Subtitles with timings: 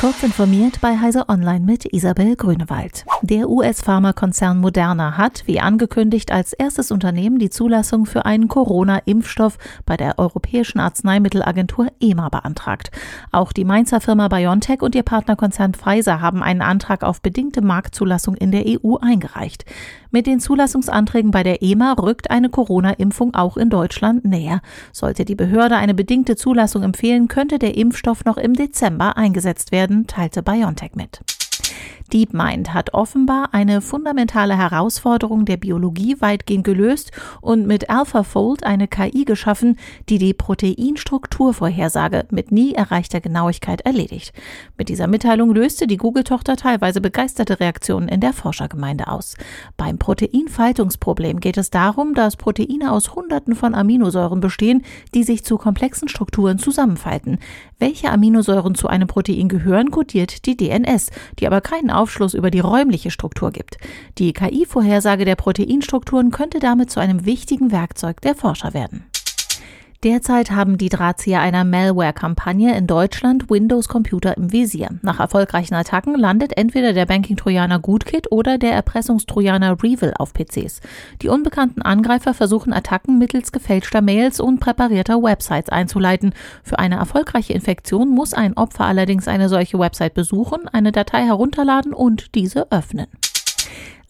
[0.00, 3.04] Kurz informiert bei Heise Online mit Isabel Grünewald.
[3.20, 9.98] Der US-Pharmakonzern Moderna hat, wie angekündigt, als erstes Unternehmen die Zulassung für einen Corona-Impfstoff bei
[9.98, 12.90] der Europäischen Arzneimittelagentur EMA beantragt.
[13.30, 18.36] Auch die Mainzer Firma BioNTech und ihr Partnerkonzern Pfizer haben einen Antrag auf bedingte Marktzulassung
[18.36, 19.66] in der EU eingereicht.
[20.10, 24.62] Mit den Zulassungsanträgen bei der EMA rückt eine Corona-Impfung auch in Deutschland näher.
[24.92, 29.89] Sollte die Behörde eine bedingte Zulassung empfehlen, könnte der Impfstoff noch im Dezember eingesetzt werden
[29.90, 31.20] werden, teilte BioNTech mit.
[32.12, 39.24] DeepMind hat offenbar eine fundamentale Herausforderung der Biologie weitgehend gelöst und mit AlphaFold eine KI
[39.24, 39.78] geschaffen,
[40.08, 44.32] die die Proteinstrukturvorhersage mit nie erreichter Genauigkeit erledigt.
[44.76, 49.36] Mit dieser Mitteilung löste die Google-Tochter teilweise begeisterte Reaktionen in der Forschergemeinde aus.
[49.76, 54.82] Beim Proteinfaltungsproblem geht es darum, dass Proteine aus Hunderten von Aminosäuren bestehen,
[55.14, 57.38] die sich zu komplexen Strukturen zusammenfalten.
[57.78, 62.60] Welche Aminosäuren zu einem Protein gehören, kodiert die DNS, die aber keinen Aufschluss über die
[62.60, 63.76] räumliche Struktur gibt.
[64.18, 69.04] Die KI-Vorhersage der Proteinstrukturen könnte damit zu einem wichtigen Werkzeug der Forscher werden.
[70.02, 74.88] Derzeit haben die Drahtzieher einer Malware-Kampagne in Deutschland Windows-Computer im Visier.
[75.02, 80.80] Nach erfolgreichen Attacken landet entweder der Banking-Trojaner Gootkit oder der Erpressungstrojaner Revil auf PCs.
[81.20, 86.32] Die unbekannten Angreifer versuchen Attacken mittels gefälschter Mails und präparierter Websites einzuleiten.
[86.62, 91.92] Für eine erfolgreiche Infektion muss ein Opfer allerdings eine solche Website besuchen, eine Datei herunterladen
[91.92, 93.08] und diese öffnen.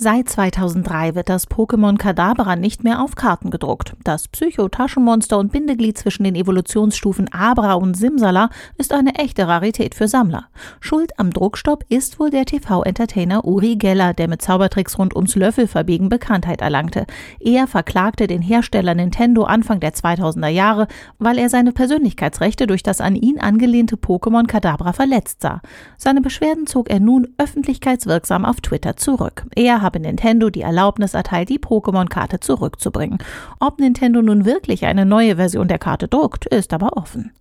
[0.00, 3.94] Seit 2003 wird das Pokémon Kadabra nicht mehr auf Karten gedruckt.
[4.04, 10.06] Das Psycho-Taschenmonster und Bindeglied zwischen den Evolutionsstufen Abra und Simsala ist eine echte Rarität für
[10.06, 10.46] Sammler.
[10.78, 16.08] Schuld am Druckstopp ist wohl der TV-Entertainer Uri Geller, der mit Zaubertricks rund ums Löffelverbiegen
[16.08, 17.04] Bekanntheit erlangte.
[17.40, 20.86] Er verklagte den Hersteller Nintendo Anfang der 2000er Jahre,
[21.18, 25.60] weil er seine Persönlichkeitsrechte durch das an ihn angelehnte Pokémon Kadabra verletzt sah.
[25.96, 29.44] Seine Beschwerden zog er nun öffentlichkeitswirksam auf Twitter zurück.
[29.56, 33.16] Er habe Nintendo die Erlaubnis erteilt, die Pokémon-Karte zurückzubringen.
[33.58, 37.32] Ob Nintendo nun wirklich eine neue Version der Karte druckt, ist aber offen.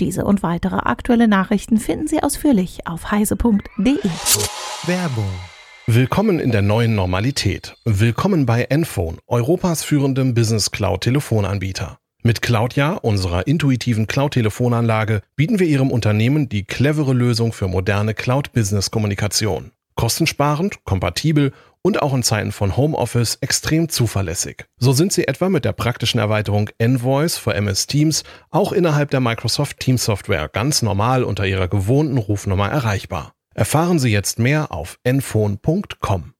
[0.00, 3.98] Diese und weitere aktuelle Nachrichten finden Sie ausführlich auf heise.de.
[4.86, 5.30] Werbung
[5.86, 7.76] Willkommen in der neuen Normalität.
[7.84, 11.98] Willkommen bei Enphone, Europas führendem Business Cloud Telefonanbieter.
[12.24, 19.70] Mit Cloudja, unserer intuitiven Cloud-Telefonanlage, bieten wir Ihrem Unternehmen die clevere Lösung für moderne Cloud-Business-Kommunikation.
[19.94, 24.66] Kostensparend, kompatibel und auch in Zeiten von Homeoffice extrem zuverlässig.
[24.78, 29.20] So sind sie etwa mit der praktischen Erweiterung Envoice für MS Teams auch innerhalb der
[29.20, 33.34] Microsoft Teams Software ganz normal unter ihrer gewohnten Rufnummer erreichbar.
[33.54, 36.32] Erfahren Sie jetzt mehr auf enphone.com.